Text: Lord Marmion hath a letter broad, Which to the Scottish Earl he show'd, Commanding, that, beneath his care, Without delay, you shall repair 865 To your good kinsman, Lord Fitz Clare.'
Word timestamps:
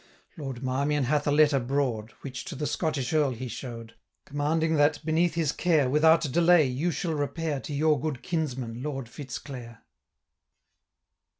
Lord 0.35 0.63
Marmion 0.63 1.03
hath 1.03 1.27
a 1.27 1.31
letter 1.31 1.59
broad, 1.59 2.09
Which 2.21 2.43
to 2.45 2.55
the 2.55 2.65
Scottish 2.65 3.13
Earl 3.13 3.33
he 3.33 3.47
show'd, 3.47 3.93
Commanding, 4.25 4.73
that, 4.77 5.05
beneath 5.05 5.35
his 5.35 5.51
care, 5.51 5.91
Without 5.91 6.21
delay, 6.21 6.65
you 6.65 6.89
shall 6.89 7.13
repair 7.13 7.57
865 7.61 7.63
To 7.67 7.73
your 7.75 7.99
good 8.01 8.23
kinsman, 8.23 8.81
Lord 8.81 9.07
Fitz 9.07 9.37
Clare.' 9.37 9.83